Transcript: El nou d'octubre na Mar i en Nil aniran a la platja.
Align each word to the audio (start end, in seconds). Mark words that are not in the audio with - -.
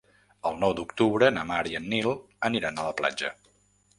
El 0.49 0.55
nou 0.61 0.71
d'octubre 0.79 1.27
na 1.35 1.43
Mar 1.51 1.59
i 1.73 1.77
en 1.81 1.85
Nil 1.93 2.09
aniran 2.49 2.79
a 2.79 2.87
la 2.89 2.95
platja. 3.03 3.33